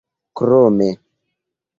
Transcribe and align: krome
krome 0.37 0.89